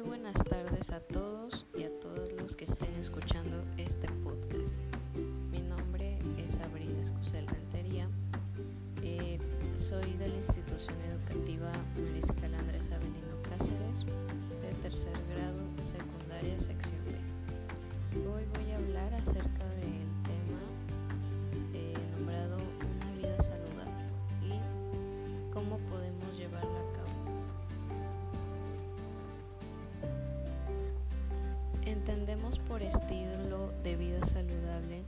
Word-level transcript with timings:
Muy 0.00 0.08
buenas 0.08 0.42
tardes 0.44 0.88
a 0.92 1.00
todos 1.00 1.66
y 1.76 1.84
a 1.84 2.00
todos 2.00 2.32
los 2.32 2.56
que 2.56 2.64
estén 2.64 2.94
escuchando 2.94 3.62
este 3.76 4.08
podcast. 4.24 4.99
Entendemos 31.90 32.60
por 32.60 32.82
estilo 32.82 33.72
de 33.82 33.96
vida 33.96 34.24
saludable 34.24 35.02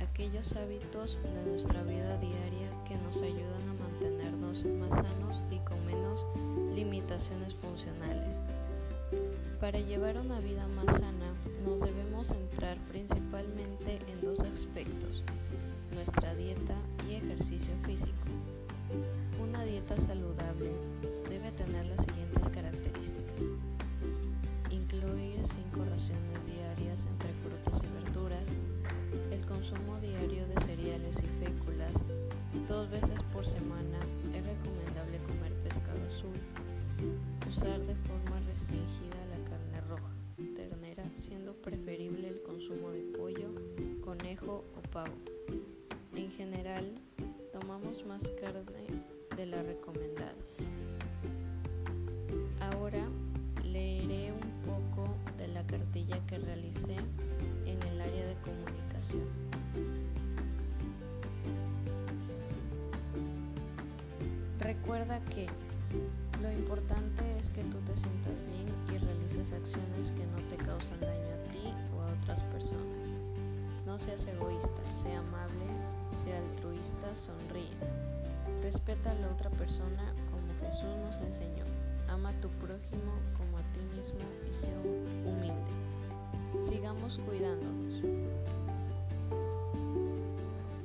aquellos 0.00 0.52
hábitos 0.52 1.18
de 1.24 1.50
nuestra 1.50 1.82
vida 1.82 2.16
diaria 2.18 2.70
que 2.86 2.96
nos 2.98 3.20
ayudan 3.20 3.68
a 3.68 3.74
mantenernos 3.74 4.64
más 4.64 4.90
sanos 4.90 5.44
y 5.50 5.58
con 5.68 5.84
menos 5.84 6.24
limitaciones 6.72 7.52
funcionales. 7.56 8.40
Para 9.60 9.80
llevar 9.80 10.18
una 10.18 10.38
vida 10.38 10.68
más 10.68 10.98
sana 10.98 11.34
nos 11.66 11.80
debemos 11.80 12.28
centrar 12.28 12.78
principalmente 12.88 13.98
en 14.06 14.20
dos 14.20 14.38
aspectos, 14.38 15.24
nuestra 15.92 16.32
dieta 16.36 16.76
y 17.08 17.16
ejercicio 17.16 17.74
físico. 17.84 18.28
Una 19.42 19.64
dieta 19.64 19.96
saludable 19.96 20.29
consumo 29.70 30.00
diario 30.00 30.46
de 30.48 30.60
cereales 30.60 31.22
y 31.22 31.44
féculas, 31.44 31.92
dos 32.66 32.90
veces 32.90 33.22
por 33.32 33.46
semana 33.46 34.00
es 34.34 34.44
recomendable 34.44 35.18
comer 35.28 35.52
pescado 35.62 36.00
azul, 36.08 36.36
usar 37.48 37.78
de 37.86 37.94
forma 37.94 38.40
restringida 38.48 39.16
la 39.30 39.44
carne 39.48 39.80
roja, 39.88 40.12
ternera, 40.56 41.04
siendo 41.14 41.52
preferible 41.54 42.28
el 42.28 42.42
consumo 42.42 42.90
de 42.90 43.02
pollo, 43.16 43.48
conejo 44.02 44.64
o 44.76 44.82
pavo. 44.90 45.14
En 46.16 46.30
general, 46.32 46.92
tomamos 47.52 48.04
más 48.06 48.28
carne 48.40 48.86
de 49.36 49.46
la 49.46 49.62
recomendada. 49.62 50.32
Recuerda 64.70 65.18
que 65.34 65.48
lo 66.40 66.48
importante 66.48 67.24
es 67.40 67.50
que 67.50 67.64
tú 67.64 67.78
te 67.78 67.96
sientas 67.96 68.34
bien 68.46 68.68
y 68.86 68.98
realices 69.04 69.52
acciones 69.52 70.12
que 70.12 70.24
no 70.24 70.36
te 70.48 70.56
causan 70.64 71.00
daño 71.00 71.34
a 71.34 71.50
ti 71.50 71.74
o 71.92 72.02
a 72.02 72.06
otras 72.06 72.40
personas. 72.52 73.08
No 73.84 73.98
seas 73.98 74.24
egoísta, 74.28 74.80
sea 75.02 75.18
amable, 75.18 75.66
sea 76.14 76.38
altruista, 76.38 77.12
sonríe. 77.16 77.74
Respeta 78.62 79.10
a 79.10 79.14
la 79.14 79.30
otra 79.30 79.50
persona 79.50 80.14
como 80.30 80.54
Jesús 80.60 80.96
nos 81.02 81.18
enseñó. 81.18 81.64
Ama 82.08 82.28
a 82.28 82.40
tu 82.40 82.46
prójimo 82.50 83.12
como 83.36 83.58
a 83.58 83.62
ti 83.72 83.80
mismo 83.96 84.20
y 84.48 84.54
sea 84.54 84.78
humilde. 85.26 85.74
Sigamos 86.64 87.18
cuidándonos. 87.26 88.04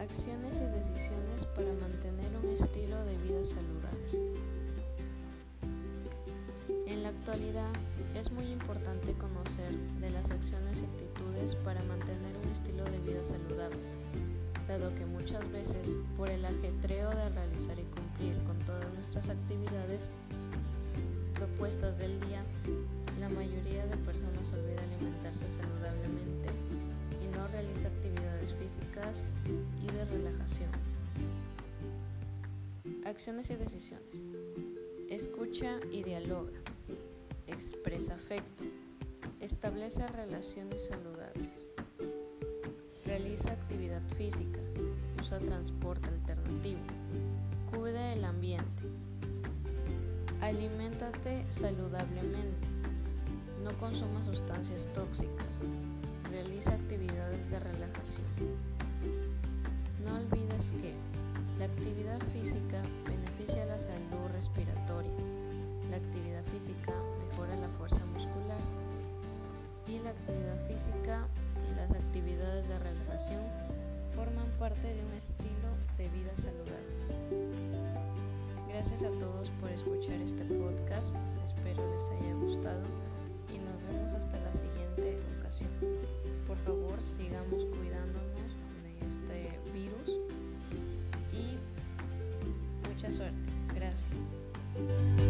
Acciones 0.00 0.56
y 0.56 0.66
decisiones 0.66 1.44
para 1.54 1.72
mantener 1.74 2.34
un 2.42 2.48
estilo 2.50 3.04
de 3.04 3.16
vida 3.18 3.44
saludable. 3.44 3.77
Actualidad 7.28 7.72
es 8.14 8.32
muy 8.32 8.46
importante 8.46 9.12
conocer 9.12 9.76
de 10.00 10.08
las 10.08 10.30
acciones 10.30 10.80
y 10.80 10.84
actitudes 10.86 11.56
para 11.56 11.82
mantener 11.82 12.34
un 12.42 12.50
estilo 12.50 12.82
de 12.84 12.98
vida 13.00 13.22
saludable, 13.22 13.76
dado 14.66 14.94
que 14.94 15.04
muchas 15.04 15.46
veces 15.52 15.90
por 16.16 16.30
el 16.30 16.42
ajetreo 16.42 17.10
de 17.10 17.28
realizar 17.28 17.78
y 17.78 17.82
cumplir 17.82 18.34
con 18.44 18.58
todas 18.60 18.90
nuestras 18.94 19.28
actividades 19.28 20.08
propuestas 21.34 21.98
del 21.98 22.18
día, 22.20 22.42
la 23.20 23.28
mayoría 23.28 23.84
de 23.84 23.96
personas 23.98 24.50
olvida 24.54 24.82
alimentarse 24.84 25.50
saludablemente 25.50 26.48
y 27.22 27.36
no 27.36 27.46
realiza 27.48 27.88
actividades 27.88 28.54
físicas 28.54 29.26
y 29.82 29.86
de 29.92 30.04
relajación. 30.06 30.70
Acciones 33.04 33.50
y 33.50 33.56
decisiones. 33.56 34.16
Escucha 35.10 35.78
y 35.92 36.02
dialoga. 36.04 36.52
Expresa 37.48 38.14
afecto. 38.14 38.64
Establece 39.40 40.06
relaciones 40.08 40.86
saludables. 40.86 41.68
Realiza 43.06 43.52
actividad 43.52 44.02
física. 44.16 44.60
Usa 45.20 45.38
transporte 45.38 46.08
alternativo. 46.08 46.80
Cuida 47.70 48.12
el 48.12 48.24
ambiente. 48.24 48.82
Aliméntate 50.42 51.46
saludablemente. 51.48 52.68
No 53.64 53.72
consuma 53.78 54.22
sustancias 54.22 54.86
tóxicas. 54.92 55.60
Realiza 56.30 56.74
actividades 56.74 57.50
de 57.50 57.58
relajación. 57.60 58.26
No 60.04 60.16
olvides 60.16 60.72
que 60.72 60.94
la 61.58 61.64
actividad 61.64 62.20
física 62.32 62.82
beneficia 63.06 63.64
la 63.64 63.78
salud 63.78 64.30
respiratoria. 64.32 65.12
La 65.90 65.96
actividad 65.96 66.44
física 66.52 66.92
mejora 67.28 67.56
la 67.56 67.68
fuerza 67.78 68.04
muscular 68.12 68.58
y 69.86 69.98
la 70.00 70.10
actividad 70.10 70.66
física 70.68 71.26
y 71.70 71.74
las 71.76 71.90
actividades 71.92 72.68
de 72.68 72.78
relajación 72.78 73.42
forman 74.14 74.48
parte 74.58 74.94
de 74.94 75.04
un 75.04 75.12
estilo 75.14 75.68
de 75.96 76.08
vida 76.10 76.36
saludable. 76.36 77.88
Gracias 78.68 79.02
a 79.02 79.10
todos 79.18 79.50
por 79.60 79.70
escuchar 79.70 80.20
este 80.20 80.44
podcast, 80.44 81.14
espero 81.42 81.82
les 81.90 82.10
haya 82.10 82.34
gustado 82.34 82.82
y 83.52 83.58
nos 83.58 83.82
vemos 83.88 84.12
hasta 84.12 84.38
la 84.40 84.52
siguiente 84.52 85.18
ocasión. 85.40 85.70
Por 86.46 86.58
favor, 86.58 87.02
sigamos 87.02 87.64
cuidándonos 87.76 88.52
de 88.82 89.06
este 89.06 89.58
virus 89.72 90.10
y 91.32 91.58
mucha 92.88 93.10
suerte. 93.10 93.38
Gracias. 93.74 95.27